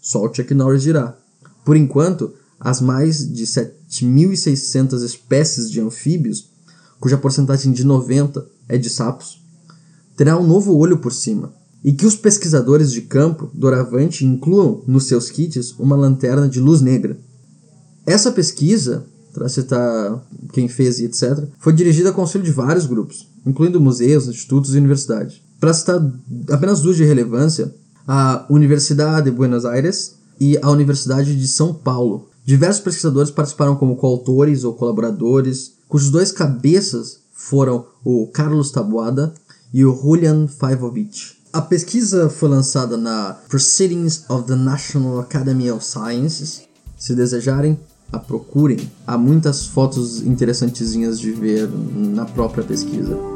Só 0.00 0.24
o 0.24 0.32
Chuck 0.32 0.52
Norris 0.54 0.82
dirá. 0.82 1.16
Por 1.64 1.76
enquanto, 1.76 2.32
as 2.58 2.80
mais 2.80 3.32
de 3.32 3.44
7.600 3.44 5.04
espécies 5.04 5.70
de 5.70 5.80
anfíbios, 5.80 6.48
cuja 7.00 7.18
porcentagem 7.18 7.72
de 7.72 7.84
90 7.84 8.46
é 8.68 8.78
de 8.78 8.88
sapos, 8.88 9.42
terá 10.16 10.38
um 10.38 10.46
novo 10.46 10.76
olho 10.76 10.98
por 10.98 11.12
cima, 11.12 11.52
e 11.84 11.92
que 11.92 12.06
os 12.06 12.14
pesquisadores 12.14 12.92
de 12.92 13.02
campo 13.02 13.50
doravante 13.52 14.24
incluam 14.24 14.82
nos 14.86 15.04
seus 15.04 15.30
kits 15.30 15.74
uma 15.78 15.96
lanterna 15.96 16.48
de 16.48 16.60
luz 16.60 16.80
negra. 16.80 17.18
Essa 18.06 18.30
pesquisa, 18.32 19.04
para 19.32 19.48
citar 19.48 20.24
quem 20.52 20.68
fez 20.68 20.98
e 20.98 21.04
etc., 21.04 21.44
foi 21.58 21.72
dirigida 21.72 22.10
a 22.10 22.12
conselho 22.12 22.44
de 22.44 22.52
vários 22.52 22.86
grupos, 22.86 23.28
incluindo 23.46 23.80
museus, 23.80 24.28
institutos 24.28 24.74
e 24.74 24.78
universidades. 24.78 25.40
Para 25.60 25.72
citar 25.72 26.00
apenas 26.50 26.80
duas 26.80 26.96
de 26.96 27.04
relevância, 27.04 27.72
a 28.06 28.46
Universidade 28.50 29.30
de 29.30 29.36
Buenos 29.36 29.64
Aires 29.64 30.16
e 30.40 30.58
a 30.60 30.70
Universidade 30.70 31.38
de 31.38 31.48
São 31.48 31.72
Paulo. 31.72 32.28
Diversos 32.44 32.82
pesquisadores 32.82 33.30
participaram 33.30 33.76
como 33.76 33.96
coautores 33.96 34.64
ou 34.64 34.74
colaboradores, 34.74 35.74
cujos 35.88 36.10
dois 36.10 36.32
cabeças 36.32 37.18
foram 37.32 37.86
o 38.04 38.26
Carlos 38.26 38.72
Tabuada 38.72 39.32
e 39.72 39.84
o 39.84 39.94
Julian 39.94 40.48
Faivovic. 40.48 41.41
A 41.52 41.60
pesquisa 41.60 42.30
foi 42.30 42.48
lançada 42.48 42.96
na 42.96 43.36
Proceedings 43.50 44.24
of 44.30 44.44
the 44.44 44.56
National 44.56 45.20
Academy 45.20 45.70
of 45.70 45.84
Sciences. 45.84 46.62
Se 46.96 47.14
desejarem, 47.14 47.78
a 48.10 48.18
procurem. 48.18 48.90
Há 49.06 49.18
muitas 49.18 49.66
fotos 49.66 50.22
interessantezinhas 50.22 51.20
de 51.20 51.30
ver 51.30 51.68
na 51.68 52.24
própria 52.24 52.64
pesquisa. 52.64 53.31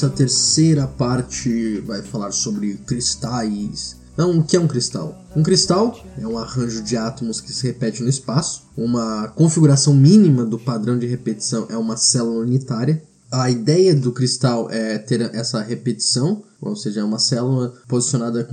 Nossa 0.00 0.08
terceira 0.08 0.86
parte 0.86 1.78
vai 1.80 2.00
falar 2.00 2.32
sobre 2.32 2.74
cristais. 2.86 3.96
Então, 4.14 4.38
o 4.38 4.42
que 4.42 4.56
é 4.56 4.60
um 4.60 4.66
cristal? 4.66 5.22
Um 5.36 5.42
cristal 5.42 5.94
é 6.18 6.26
um 6.26 6.38
arranjo 6.38 6.82
de 6.82 6.96
átomos 6.96 7.38
que 7.38 7.52
se 7.52 7.66
repete 7.66 8.02
no 8.02 8.08
espaço. 8.08 8.62
Uma 8.74 9.28
configuração 9.28 9.92
mínima 9.92 10.46
do 10.46 10.58
padrão 10.58 10.98
de 10.98 11.06
repetição 11.06 11.66
é 11.68 11.76
uma 11.76 11.98
célula 11.98 12.40
unitária 12.40 13.02
a 13.30 13.50
ideia 13.50 13.94
do 13.94 14.12
cristal 14.12 14.68
é 14.70 14.98
ter 14.98 15.20
essa 15.34 15.60
repetição, 15.62 16.42
ou 16.60 16.74
seja, 16.74 17.04
uma 17.04 17.18
célula 17.18 17.72
posicionada 17.88 18.46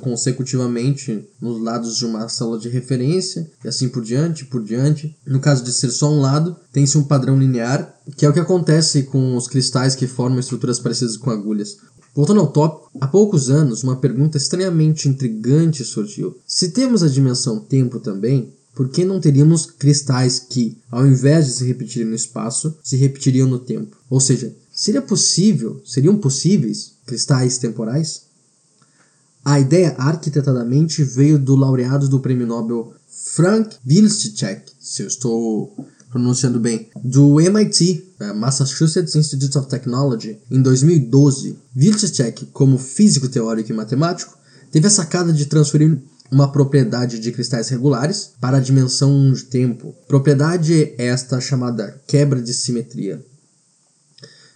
consecutivamente 0.00 1.26
nos 1.40 1.60
lados 1.60 1.96
de 1.96 2.04
uma 2.04 2.28
célula 2.28 2.58
de 2.58 2.68
referência, 2.68 3.50
e 3.64 3.68
assim 3.68 3.88
por 3.88 4.02
diante, 4.04 4.44
por 4.44 4.62
diante. 4.62 5.16
No 5.26 5.40
caso 5.40 5.64
de 5.64 5.72
ser 5.72 5.90
só 5.90 6.12
um 6.12 6.20
lado, 6.20 6.54
tem-se 6.72 6.98
um 6.98 7.04
padrão 7.04 7.38
linear, 7.38 7.94
que 8.16 8.26
é 8.26 8.28
o 8.28 8.32
que 8.32 8.40
acontece 8.40 9.04
com 9.04 9.36
os 9.36 9.48
cristais 9.48 9.94
que 9.94 10.06
formam 10.06 10.38
estruturas 10.38 10.78
parecidas 10.78 11.16
com 11.16 11.30
agulhas. 11.30 11.78
Voltando 12.14 12.40
ao 12.40 12.52
tópico, 12.52 12.90
há 13.00 13.06
poucos 13.06 13.48
anos 13.48 13.82
uma 13.82 13.96
pergunta 13.96 14.36
estranhamente 14.36 15.08
intrigante 15.08 15.82
surgiu. 15.82 16.36
Se 16.46 16.68
temos 16.68 17.02
a 17.02 17.08
dimensão 17.08 17.58
tempo 17.58 17.98
também, 17.98 18.52
por 18.74 18.88
que 18.88 19.04
não 19.04 19.20
teríamos 19.20 19.66
cristais 19.66 20.38
que, 20.38 20.78
ao 20.90 21.06
invés 21.06 21.46
de 21.46 21.52
se 21.52 21.64
repetirem 21.64 22.08
no 22.08 22.14
espaço, 22.14 22.76
se 22.82 22.96
repetiriam 22.96 23.46
no 23.46 23.58
tempo? 23.58 23.96
Ou 24.08 24.20
seja, 24.20 24.54
seria 24.72 25.02
possível, 25.02 25.82
seriam 25.84 26.16
possíveis 26.16 26.92
cristais 27.06 27.58
temporais? 27.58 28.22
A 29.44 29.58
ideia 29.60 29.94
arquitetadamente 29.98 31.02
veio 31.02 31.38
do 31.38 31.56
laureado 31.56 32.08
do 32.08 32.20
prêmio 32.20 32.46
Nobel 32.46 32.94
Frank 33.08 33.76
Wilczek, 33.86 34.72
se 34.80 35.02
eu 35.02 35.08
estou 35.08 35.74
pronunciando 36.10 36.60
bem, 36.60 36.88
do 37.02 37.40
MIT, 37.40 38.14
é, 38.20 38.32
Massachusetts 38.32 39.16
Institute 39.16 39.56
of 39.58 39.68
Technology, 39.68 40.38
em 40.50 40.62
2012. 40.62 41.56
Wilczek, 41.76 42.46
como 42.52 42.78
físico 42.78 43.28
teórico 43.28 43.72
e 43.72 43.74
matemático, 43.74 44.36
teve 44.70 44.86
a 44.86 44.90
sacada 44.90 45.32
de 45.32 45.46
transferir 45.46 45.98
uma 46.32 46.50
propriedade 46.50 47.18
de 47.18 47.30
cristais 47.30 47.68
regulares 47.68 48.30
para 48.40 48.56
a 48.56 48.60
dimensão 48.60 49.30
de 49.30 49.44
tempo. 49.44 49.94
Propriedade 50.08 50.94
esta 50.96 51.38
chamada 51.38 52.00
quebra 52.06 52.40
de 52.40 52.54
simetria. 52.54 53.22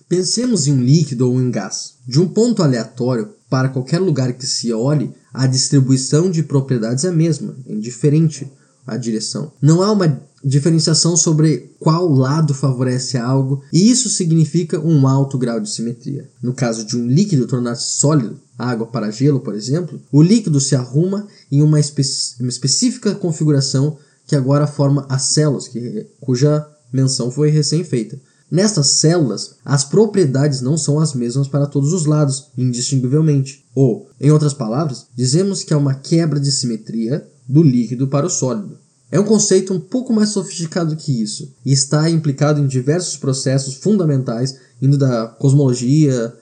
Pensemos 0.08 0.66
em 0.66 0.72
um 0.72 0.82
líquido 0.82 1.30
ou 1.30 1.38
em 1.38 1.50
gás. 1.50 1.96
De 2.08 2.18
um 2.18 2.26
ponto 2.26 2.62
aleatório 2.62 3.34
para 3.50 3.68
qualquer 3.68 3.98
lugar 3.98 4.32
que 4.32 4.46
se 4.46 4.72
olhe, 4.72 5.12
a 5.34 5.46
distribuição 5.46 6.30
de 6.30 6.42
propriedades 6.42 7.04
é 7.04 7.08
a 7.08 7.12
mesma, 7.12 7.54
indiferente 7.66 8.50
a 8.86 8.96
direção. 8.96 9.52
Não 9.60 9.82
há 9.82 9.90
uma 9.90 10.20
diferenciação 10.44 11.16
sobre 11.16 11.72
qual 11.80 12.08
lado 12.08 12.54
favorece 12.54 13.18
algo, 13.18 13.62
e 13.72 13.90
isso 13.90 14.08
significa 14.08 14.78
um 14.78 15.06
alto 15.08 15.36
grau 15.36 15.58
de 15.58 15.68
simetria. 15.68 16.30
No 16.40 16.54
caso 16.54 16.84
de 16.84 16.96
um 16.96 17.06
líquido 17.06 17.46
tornar-se 17.46 17.98
sólido, 17.98 18.38
água 18.56 18.86
para 18.86 19.10
gelo, 19.10 19.40
por 19.40 19.54
exemplo, 19.54 20.00
o 20.12 20.22
líquido 20.22 20.60
se 20.60 20.76
arruma 20.76 21.26
em 21.50 21.62
uma, 21.62 21.80
espe 21.80 22.02
uma 22.38 22.48
específica 22.48 23.14
configuração 23.14 23.98
que 24.26 24.36
agora 24.36 24.66
forma 24.66 25.04
as 25.08 25.22
células, 25.22 25.68
que, 25.68 26.06
cuja 26.20 26.66
menção 26.92 27.30
foi 27.30 27.50
recém-feita. 27.50 28.18
Nestas 28.48 28.86
células, 28.86 29.56
as 29.64 29.84
propriedades 29.84 30.60
não 30.60 30.78
são 30.78 31.00
as 31.00 31.14
mesmas 31.14 31.48
para 31.48 31.66
todos 31.66 31.92
os 31.92 32.06
lados, 32.06 32.46
indistinguivelmente. 32.56 33.64
Ou, 33.74 34.08
em 34.20 34.30
outras 34.30 34.54
palavras, 34.54 35.06
dizemos 35.16 35.64
que 35.64 35.74
há 35.74 35.78
uma 35.78 35.94
quebra 35.94 36.38
de 36.38 36.52
simetria 36.52 37.26
do 37.48 37.62
líquido 37.62 38.08
para 38.08 38.26
o 38.26 38.30
sólido. 38.30 38.78
É 39.10 39.20
um 39.20 39.24
conceito 39.24 39.72
um 39.72 39.80
pouco 39.80 40.12
mais 40.12 40.30
sofisticado 40.30 40.96
que 40.96 41.22
isso 41.22 41.52
e 41.64 41.72
está 41.72 42.10
implicado 42.10 42.60
em 42.60 42.66
diversos 42.66 43.16
processos 43.16 43.74
fundamentais, 43.74 44.58
indo 44.82 44.98
da 44.98 45.28
cosmologia, 45.28 46.34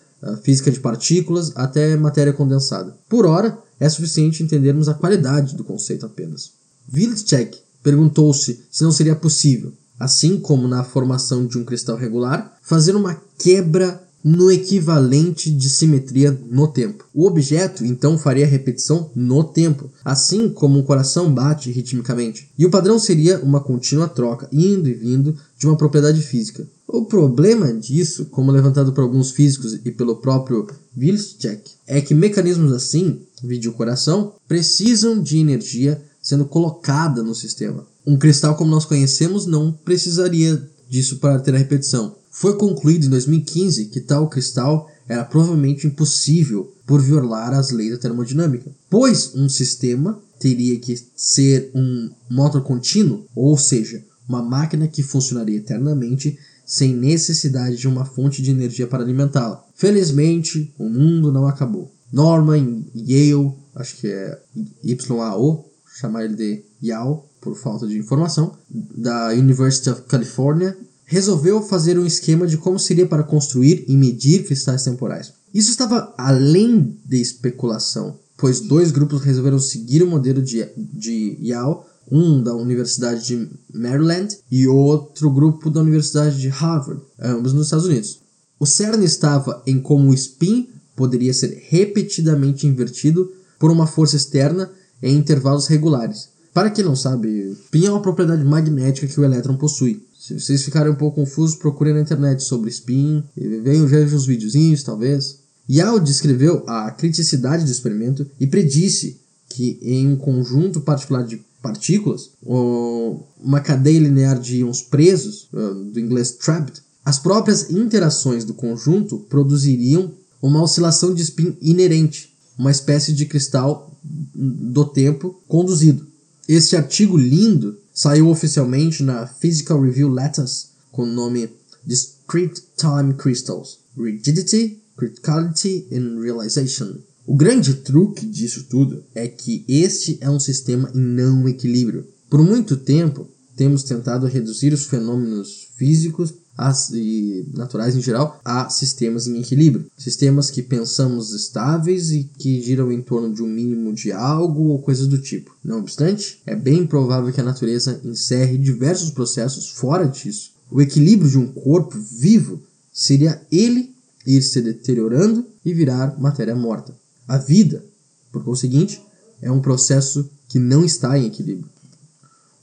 física 0.42 0.70
de 0.70 0.80
partículas 0.80 1.52
até 1.54 1.96
matéria 1.96 2.32
condensada. 2.32 2.96
Por 3.08 3.26
hora, 3.26 3.58
é 3.78 3.88
suficiente 3.88 4.42
entendermos 4.42 4.88
a 4.88 4.94
qualidade 4.94 5.54
do 5.54 5.64
conceito 5.64 6.06
apenas. 6.06 6.52
Wilczek 6.92 7.58
perguntou-se 7.82 8.64
se 8.70 8.82
não 8.82 8.92
seria 8.92 9.14
possível, 9.14 9.73
assim 9.99 10.38
como 10.38 10.66
na 10.66 10.82
formação 10.82 11.46
de 11.46 11.58
um 11.58 11.64
cristal 11.64 11.96
regular, 11.96 12.56
fazer 12.62 12.96
uma 12.96 13.20
quebra 13.38 14.02
no 14.24 14.50
equivalente 14.50 15.50
de 15.50 15.68
simetria 15.68 16.36
no 16.50 16.66
tempo. 16.66 17.04
O 17.12 17.26
objeto 17.26 17.84
então 17.84 18.16
faria 18.16 18.46
a 18.46 18.48
repetição 18.48 19.10
no 19.14 19.44
tempo, 19.44 19.90
assim 20.02 20.48
como 20.48 20.78
um 20.78 20.82
coração 20.82 21.32
bate 21.32 21.70
ritmicamente. 21.70 22.48
E 22.58 22.64
o 22.64 22.70
padrão 22.70 22.98
seria 22.98 23.38
uma 23.40 23.60
contínua 23.60 24.08
troca, 24.08 24.48
indo 24.50 24.88
e 24.88 24.94
vindo, 24.94 25.36
de 25.58 25.66
uma 25.66 25.76
propriedade 25.76 26.22
física. 26.22 26.66
O 26.88 27.04
problema 27.04 27.72
disso, 27.72 28.26
como 28.26 28.50
levantado 28.50 28.92
por 28.92 29.02
alguns 29.02 29.32
físicos 29.32 29.74
e 29.84 29.90
pelo 29.90 30.16
próprio 30.16 30.66
Wilczek, 30.96 31.72
é 31.86 32.00
que 32.00 32.14
mecanismos 32.14 32.72
assim, 32.72 33.20
vídeo 33.42 33.72
coração, 33.72 34.32
precisam 34.48 35.20
de 35.20 35.38
energia 35.38 36.00
sendo 36.22 36.46
colocada 36.46 37.22
no 37.22 37.34
sistema. 37.34 37.86
Um 38.06 38.16
cristal 38.16 38.54
como 38.54 38.70
nós 38.70 38.86
conhecemos 38.86 39.44
não 39.44 39.72
precisaria 39.72 40.62
disso 40.88 41.16
para 41.16 41.38
ter 41.40 41.54
a 41.54 41.58
repetição. 41.58 42.14
Foi 42.36 42.56
concluído 42.56 43.06
em 43.06 43.10
2015 43.10 43.86
que 43.86 44.00
tal 44.00 44.28
cristal 44.28 44.90
era 45.08 45.24
provavelmente 45.24 45.86
impossível 45.86 46.74
por 46.84 47.00
violar 47.00 47.54
as 47.54 47.70
leis 47.70 47.92
da 47.92 47.98
termodinâmica, 47.98 48.72
pois 48.90 49.36
um 49.36 49.48
sistema 49.48 50.20
teria 50.40 50.76
que 50.80 51.00
ser 51.14 51.70
um 51.72 52.10
motor 52.28 52.60
contínuo, 52.62 53.24
ou 53.36 53.56
seja, 53.56 54.04
uma 54.28 54.42
máquina 54.42 54.88
que 54.88 55.00
funcionaria 55.00 55.58
eternamente 55.58 56.36
sem 56.66 56.92
necessidade 56.92 57.76
de 57.76 57.86
uma 57.86 58.04
fonte 58.04 58.42
de 58.42 58.50
energia 58.50 58.88
para 58.88 59.04
alimentá-la. 59.04 59.64
Felizmente, 59.76 60.74
o 60.76 60.88
mundo 60.88 61.30
não 61.30 61.46
acabou. 61.46 61.92
Norman 62.12 62.84
Yale, 62.96 63.52
acho 63.76 63.96
que 63.98 64.08
é 64.08 64.42
YAO, 64.84 65.70
chamar 66.00 66.24
ele 66.24 66.34
de 66.34 66.64
Yao 66.82 67.28
por 67.40 67.54
falta 67.54 67.87
de 67.87 67.96
informação, 67.96 68.56
da 68.68 69.28
University 69.28 69.88
of 69.90 70.02
California, 70.02 70.76
resolveu 71.04 71.62
fazer 71.62 71.98
um 71.98 72.06
esquema 72.06 72.46
de 72.46 72.56
como 72.56 72.78
seria 72.78 73.06
para 73.06 73.22
construir 73.22 73.84
e 73.88 73.96
medir 73.96 74.44
cristais 74.44 74.84
temporais. 74.84 75.32
Isso 75.52 75.70
estava 75.70 76.12
além 76.18 76.96
de 77.04 77.20
especulação, 77.20 78.18
pois 78.36 78.60
dois 78.60 78.90
grupos 78.90 79.22
resolveram 79.22 79.58
seguir 79.58 80.02
o 80.02 80.06
modelo 80.06 80.42
de, 80.42 80.66
de 80.76 81.38
Yale, 81.40 81.76
um 82.10 82.42
da 82.42 82.54
Universidade 82.54 83.26
de 83.26 83.48
Maryland 83.72 84.36
e 84.50 84.66
outro 84.66 85.30
grupo 85.30 85.70
da 85.70 85.80
Universidade 85.80 86.40
de 86.40 86.48
Harvard, 86.48 87.00
ambos 87.18 87.52
nos 87.52 87.66
Estados 87.66 87.86
Unidos. 87.86 88.20
O 88.58 88.66
cerne 88.66 89.04
estava 89.04 89.62
em 89.66 89.80
como 89.80 90.10
o 90.10 90.14
spin 90.14 90.68
poderia 90.96 91.32
ser 91.34 91.66
repetidamente 91.68 92.66
invertido 92.66 93.30
por 93.58 93.70
uma 93.70 93.86
força 93.86 94.16
externa 94.16 94.70
em 95.02 95.16
intervalos 95.16 95.66
regulares. 95.66 96.28
Para 96.52 96.70
quem 96.70 96.84
não 96.84 96.94
sabe, 96.94 97.56
spin 97.64 97.86
é 97.86 97.90
uma 97.90 98.02
propriedade 98.02 98.44
magnética 98.44 99.06
que 99.06 99.20
o 99.20 99.24
elétron 99.24 99.56
possui. 99.56 100.06
Se 100.26 100.40
vocês 100.40 100.62
ficarem 100.62 100.90
um 100.90 100.94
pouco 100.94 101.16
confusos, 101.16 101.54
procurem 101.54 101.92
na 101.92 102.00
internet 102.00 102.42
sobre 102.42 102.70
spin, 102.70 103.22
venham 103.37 103.87
ver 103.87 104.06
uns 104.06 104.24
videozinhos, 104.24 104.82
talvez. 104.82 105.40
Yao 105.68 106.00
descreveu 106.00 106.64
a 106.66 106.90
criticidade 106.92 107.62
do 107.62 107.70
experimento 107.70 108.26
e 108.40 108.46
predisse 108.46 109.20
que 109.50 109.78
em 109.82 110.08
um 110.08 110.16
conjunto 110.16 110.80
particular 110.80 111.26
de 111.26 111.42
partículas, 111.60 112.30
uma 112.42 113.60
cadeia 113.60 114.00
linear 114.00 114.40
de 114.40 114.60
íons 114.60 114.80
presos, 114.80 115.46
do 115.52 116.00
inglês 116.00 116.30
trapped, 116.30 116.80
as 117.04 117.18
próprias 117.18 117.68
interações 117.68 118.46
do 118.46 118.54
conjunto 118.54 119.18
produziriam 119.28 120.10
uma 120.40 120.62
oscilação 120.62 121.12
de 121.12 121.20
spin 121.20 121.54
inerente, 121.60 122.32
uma 122.58 122.70
espécie 122.70 123.12
de 123.12 123.26
cristal 123.26 123.94
do 124.34 124.87
tempo 124.87 125.38
conduzido. 125.46 126.06
Este 126.48 126.76
artigo 126.76 127.18
lindo 127.18 127.76
saiu 127.94 128.28
oficialmente 128.28 129.04
na 129.04 129.26
Physical 129.26 129.80
Review 129.80 130.09
Letters 130.09 130.70
com 130.90 131.04
o 131.04 131.07
nome 131.07 131.48
Discrete 131.87 132.61
Time 132.76 133.14
Crystals 133.14 133.78
Rigidity, 133.96 134.83
Criticality 134.96 135.87
and 135.92 136.20
Realization. 136.20 136.98
O 137.24 137.37
grande 137.37 137.74
truque 137.74 138.26
disso 138.26 138.64
tudo 138.68 139.04
é 139.14 139.28
que 139.28 139.64
este 139.68 140.18
é 140.20 140.28
um 140.28 140.40
sistema 140.40 140.90
em 140.94 141.00
não 141.00 141.48
equilíbrio. 141.48 142.07
Por 142.28 142.42
muito 142.42 142.76
tempo, 142.76 143.28
temos 143.57 143.85
tentado 143.85 144.26
reduzir 144.26 144.72
os 144.72 144.87
fenômenos 144.87 145.68
físicos 145.76 146.35
as, 146.56 146.90
e 146.90 147.46
naturais 147.52 147.96
em 147.96 148.00
geral 148.00 148.40
a 148.44 148.68
sistemas 148.68 149.26
em 149.26 149.40
equilíbrio. 149.40 149.86
Sistemas 149.98 150.50
que 150.50 150.62
pensamos 150.62 151.32
estáveis 151.32 152.12
e 152.12 152.24
que 152.38 152.62
giram 152.62 152.92
em 152.92 153.02
torno 153.02 153.32
de 153.32 153.42
um 153.42 153.46
mínimo 153.46 153.92
de 153.92 154.12
algo 154.12 154.68
ou 154.68 154.78
coisas 154.78 155.06
do 155.06 155.18
tipo. 155.18 155.54
Não 155.64 155.80
obstante, 155.80 156.40
é 156.46 156.54
bem 156.54 156.86
provável 156.86 157.32
que 157.32 157.40
a 157.40 157.44
natureza 157.44 158.00
encerre 158.04 158.56
diversos 158.56 159.10
processos 159.10 159.70
fora 159.70 160.06
disso. 160.06 160.52
O 160.70 160.80
equilíbrio 160.80 161.30
de 161.30 161.38
um 161.38 161.46
corpo 161.46 161.98
vivo 161.98 162.62
seria 162.92 163.40
ele 163.50 163.94
ir 164.26 164.42
se 164.42 164.60
deteriorando 164.62 165.44
e 165.64 165.74
virar 165.74 166.18
matéria 166.18 166.54
morta. 166.54 166.94
A 167.26 167.38
vida, 167.38 167.84
por 168.30 168.44
conseguinte, 168.44 169.02
é 169.42 169.50
um 169.50 169.60
processo 169.60 170.30
que 170.48 170.58
não 170.58 170.84
está 170.84 171.18
em 171.18 171.26
equilíbrio. 171.26 171.68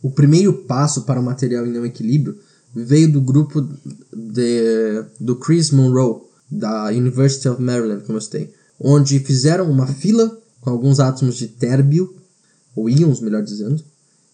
O 0.01 0.09
primeiro 0.09 0.53
passo 0.53 1.03
para 1.03 1.19
o 1.19 1.23
material 1.23 1.65
em 1.65 1.71
não 1.71 1.85
equilíbrio 1.85 2.37
veio 2.73 3.11
do 3.11 3.21
grupo 3.21 3.61
de, 4.13 5.03
do 5.19 5.35
Chris 5.35 5.71
Monroe, 5.71 6.21
da 6.49 6.87
University 6.87 7.47
of 7.47 7.61
Maryland, 7.61 8.03
como 8.03 8.17
eu 8.17 8.21
citei, 8.21 8.53
onde 8.79 9.19
fizeram 9.19 9.69
uma 9.69 9.87
fila 9.87 10.37
com 10.59 10.69
alguns 10.69 10.99
átomos 10.99 11.37
de 11.37 11.47
térbio, 11.47 12.13
ou 12.75 12.89
íons, 12.89 13.19
melhor 13.19 13.43
dizendo, 13.43 13.83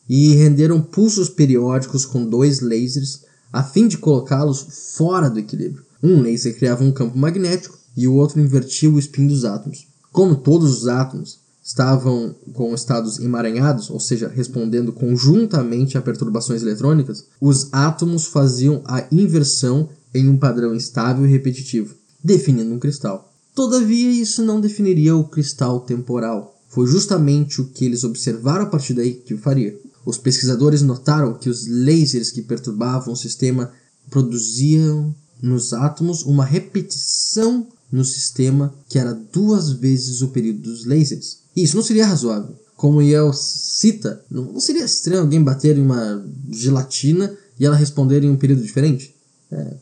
e 0.09 0.33
renderam 0.35 0.81
pulsos 0.81 1.29
periódicos 1.29 2.05
com 2.05 2.25
dois 2.25 2.59
lasers 2.61 3.23
a 3.51 3.63
fim 3.63 3.87
de 3.87 3.97
colocá-los 3.97 4.93
fora 4.95 5.29
do 5.29 5.39
equilíbrio. 5.39 5.85
Um 6.01 6.21
laser 6.21 6.55
criava 6.57 6.83
um 6.83 6.91
campo 6.91 7.17
magnético 7.17 7.77
e 7.95 8.07
o 8.07 8.13
outro 8.13 8.39
invertia 8.39 8.89
o 8.89 8.99
spin 8.99 9.27
dos 9.27 9.45
átomos. 9.45 9.87
Como 10.11 10.35
todos 10.35 10.77
os 10.77 10.87
átomos 10.87 11.39
estavam 11.67 12.33
com 12.53 12.73
estados 12.73 13.19
emaranhados, 13.19 13.89
ou 13.89 13.99
seja, 13.99 14.29
respondendo 14.29 14.93
conjuntamente 14.93 15.97
a 15.97 16.01
perturbações 16.01 16.61
eletrônicas, 16.61 17.25
os 17.41 17.67
átomos 17.73 18.25
faziam 18.25 18.81
a 18.85 19.05
inversão 19.11 19.89
em 20.13 20.29
um 20.29 20.37
padrão 20.37 20.73
estável 20.73 21.25
e 21.25 21.29
repetitivo, 21.29 21.93
definindo 22.23 22.73
um 22.73 22.79
cristal. 22.79 23.33
Todavia, 23.53 24.09
isso 24.09 24.41
não 24.43 24.61
definiria 24.61 25.13
o 25.13 25.25
cristal 25.25 25.81
temporal. 25.81 26.57
Foi 26.69 26.87
justamente 26.87 27.59
o 27.59 27.65
que 27.65 27.83
eles 27.83 28.05
observaram 28.05 28.63
a 28.63 28.67
partir 28.67 28.93
daí 28.93 29.15
que 29.15 29.33
o 29.33 29.37
faria. 29.37 29.77
Os 30.05 30.17
pesquisadores 30.17 30.81
notaram 30.81 31.33
que 31.33 31.49
os 31.49 31.67
lasers 31.67 32.31
que 32.31 32.41
perturbavam 32.41 33.13
o 33.13 33.17
sistema 33.17 33.73
produziam 34.09 35.13
nos 35.41 35.73
átomos 35.73 36.23
uma 36.23 36.45
repetição 36.45 37.67
no 37.91 38.05
sistema 38.05 38.73
que 38.87 38.97
era 38.97 39.13
duas 39.13 39.69
vezes 39.71 40.21
o 40.21 40.29
período 40.29 40.61
dos 40.61 40.85
lasers. 40.85 41.39
Isso 41.63 41.75
não 41.75 41.83
seria 41.83 42.05
razoável. 42.05 42.55
Como 42.75 43.01
Yale 43.01 43.33
cita, 43.33 44.23
não 44.29 44.59
seria 44.59 44.85
estranho 44.85 45.21
alguém 45.21 45.43
bater 45.43 45.77
em 45.77 45.81
uma 45.81 46.23
gelatina 46.49 47.35
e 47.59 47.65
ela 47.65 47.75
responder 47.75 48.23
em 48.23 48.29
um 48.29 48.37
período 48.37 48.61
diferente? 48.61 49.15
É. 49.51 49.73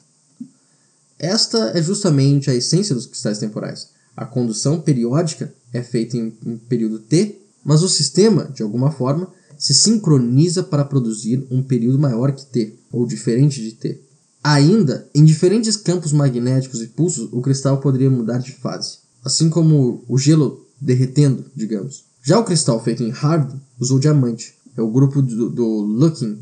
Esta 1.20 1.78
é 1.78 1.82
justamente 1.82 2.50
a 2.50 2.56
essência 2.56 2.96
dos 2.96 3.06
cristais 3.06 3.40
temporais. 3.40 3.90
A 4.16 4.26
condução 4.26 4.80
periódica 4.80 5.54
é 5.74 5.84
feita 5.84 6.16
em 6.16 6.34
um 6.46 6.58
período 6.58 7.00
T 7.00 7.46
mas 7.66 7.82
o 7.82 7.90
sistema, 7.90 8.44
de 8.54 8.62
alguma 8.62 8.92
forma, 8.92 9.28
se 9.58 9.74
sincroniza 9.74 10.62
para 10.62 10.86
produzir 10.86 11.48
um 11.50 11.64
período 11.64 11.98
maior 11.98 12.32
que 12.32 12.46
T, 12.46 12.76
ou 12.92 13.08
diferente 13.08 13.60
de 13.60 13.72
T. 13.72 14.00
Ainda, 14.44 15.10
em 15.16 15.26
diferentes 15.26 15.76
campos 15.76 16.14
magnéticos 16.14 16.84
e 16.84 16.88
pulsos, 16.88 17.28
o 17.34 17.42
cristal 17.42 17.80
poderia 17.80 18.12
mudar 18.12 18.38
de 18.38 18.52
fase, 18.52 19.00
assim 19.24 19.50
como 19.50 20.06
o 20.08 20.20
gelo 20.20 20.65
derretendo, 20.80 21.46
digamos. 21.56 22.04
Já 22.24 22.40
o 22.40 22.44
cristal 22.44 22.84
feito 22.84 23.04
em 23.04 23.10
hard 23.10 23.54
usou 23.80 24.00
diamante. 24.00 24.56
É 24.76 24.82
o 24.82 24.92
grupo 24.92 25.22
do, 25.22 25.50
do 25.50 25.66
Looking 25.66 26.38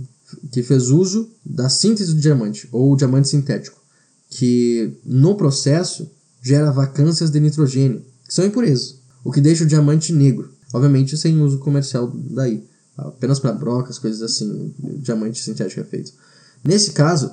que 0.52 0.64
fez 0.64 0.90
uso 0.90 1.30
da 1.46 1.70
síntese 1.70 2.14
do 2.14 2.22
diamante, 2.22 2.68
ou 2.72 2.96
diamante 2.96 3.30
sintético, 3.30 3.80
que 4.30 4.98
no 5.06 5.36
processo 5.36 6.10
gera 6.42 6.72
vacâncias 6.72 7.30
de 7.30 7.40
nitrogênio, 7.40 8.04
que 8.28 8.34
são 8.34 8.46
impurezas, 8.46 8.96
o 9.24 9.32
que 9.32 9.42
deixa 9.42 9.64
o 9.64 9.68
diamante 9.68 10.12
negro, 10.12 10.52
obviamente 10.74 11.18
sem 11.18 11.40
uso 11.42 11.60
comercial 11.60 12.12
daí, 12.32 12.64
apenas 12.98 13.40
para 13.40 13.54
brocas, 13.54 14.00
coisas 14.00 14.22
assim, 14.22 14.74
diamante 15.00 15.40
sintético 15.40 15.82
é 15.82 15.84
feito. 15.84 16.12
Nesse 16.64 16.92
caso, 16.92 17.32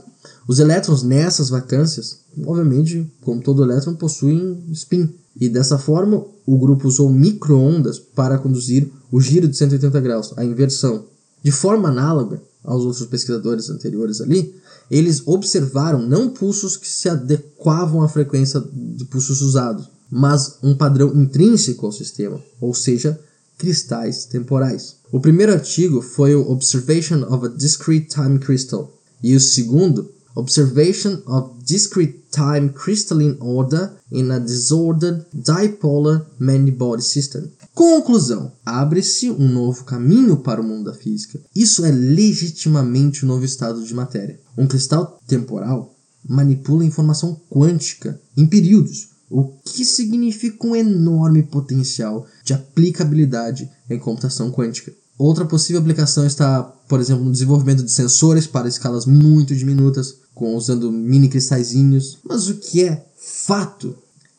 os 0.50 0.58
elétrons 0.58 1.04
nessas 1.04 1.48
vacâncias, 1.48 2.22
obviamente, 2.44 3.08
como 3.20 3.40
todo 3.40 3.62
elétron, 3.62 3.94
possuem 3.94 4.64
spin, 4.72 5.08
e 5.40 5.48
dessa 5.48 5.78
forma 5.78 6.24
o 6.44 6.58
grupo 6.58 6.88
usou 6.88 7.08
microondas 7.08 8.00
para 8.00 8.36
conduzir 8.36 8.90
o 9.12 9.20
giro 9.20 9.46
de 9.46 9.56
180 9.56 10.00
graus, 10.00 10.34
a 10.36 10.44
inversão. 10.44 11.04
De 11.40 11.52
forma 11.52 11.88
análoga, 11.88 12.42
aos 12.64 12.84
outros 12.84 13.06
pesquisadores 13.06 13.70
anteriores 13.70 14.20
ali, 14.20 14.52
eles 14.90 15.22
observaram 15.24 16.04
não 16.04 16.30
pulsos 16.30 16.76
que 16.76 16.88
se 16.88 17.08
adequavam 17.08 18.02
à 18.02 18.08
frequência 18.08 18.60
de 18.60 19.04
pulsos 19.04 19.42
usados, 19.42 19.88
mas 20.10 20.58
um 20.64 20.74
padrão 20.74 21.14
intrínseco 21.14 21.86
ao 21.86 21.92
sistema, 21.92 22.42
ou 22.60 22.74
seja, 22.74 23.16
cristais 23.56 24.24
temporais. 24.24 24.96
O 25.12 25.20
primeiro 25.20 25.52
artigo 25.52 26.02
foi 26.02 26.34
o 26.34 26.50
Observation 26.50 27.22
of 27.32 27.46
a 27.46 27.48
Discrete 27.50 28.08
Time 28.08 28.40
Crystal, 28.40 28.92
e 29.22 29.36
o 29.36 29.40
segundo, 29.40 30.10
Observation 30.40 31.22
of 31.26 31.62
Discrete 31.62 32.24
Time 32.30 32.70
Crystalline 32.70 33.36
Order 33.40 33.92
in 34.10 34.30
a 34.30 34.38
Disordered 34.38 35.26
Dipolar 35.34 36.26
Many-Body 36.38 37.02
System, 37.02 37.50
Conclusão: 37.74 38.52
abre-se 38.64 39.30
um 39.30 39.46
novo 39.46 39.84
caminho 39.84 40.38
para 40.38 40.60
o 40.60 40.64
mundo 40.64 40.90
da 40.90 40.96
física. 40.96 41.38
Isso 41.54 41.84
é 41.84 41.90
legitimamente 41.90 43.24
um 43.24 43.28
novo 43.28 43.44
estado 43.44 43.84
de 43.84 43.94
matéria. 43.94 44.40
Um 44.56 44.66
cristal 44.66 45.20
temporal 45.26 45.94
manipula 46.26 46.86
informação 46.86 47.38
quântica 47.50 48.18
em 48.34 48.46
períodos, 48.46 49.10
o 49.28 49.44
que 49.44 49.84
significa 49.84 50.66
um 50.66 50.74
enorme 50.74 51.42
potencial 51.42 52.26
de 52.44 52.54
aplicabilidade 52.54 53.70
em 53.90 53.98
computação 53.98 54.50
quântica. 54.50 54.92
Outra 55.20 55.44
possível 55.44 55.82
aplicação 55.82 56.26
está, 56.26 56.62
por 56.62 56.98
exemplo, 56.98 57.22
no 57.22 57.30
desenvolvimento 57.30 57.84
de 57.84 57.92
sensores 57.92 58.46
para 58.46 58.66
escalas 58.66 59.04
muito 59.04 59.54
diminutas, 59.54 60.14
com 60.34 60.56
usando 60.56 60.90
mini 60.90 61.28
cristalzinhos. 61.28 62.16
Mas 62.24 62.48
o 62.48 62.54
que 62.54 62.84
é 62.84 63.04
fato 63.18 63.94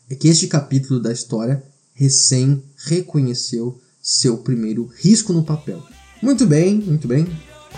é 0.10 0.16
que 0.16 0.28
este 0.28 0.48
capítulo 0.48 1.00
da 1.00 1.12
história 1.12 1.62
recém 1.94 2.64
reconheceu 2.78 3.80
seu 4.02 4.40
primeiro 4.40 4.90
risco 4.98 5.32
no 5.32 5.44
papel. 5.44 5.84
Muito 6.20 6.48
bem, 6.48 6.80
muito 6.80 7.08
bem. 7.08 7.28